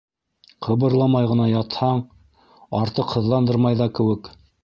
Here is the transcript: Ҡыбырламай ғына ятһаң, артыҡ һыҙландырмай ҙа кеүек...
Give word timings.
Ҡыбырламай 0.67 1.27
ғына 1.31 1.45
ятһаң, 1.49 2.01
артыҡ 2.79 3.15
һыҙландырмай 3.17 3.79
ҙа 3.83 3.91
кеүек... 4.01 4.35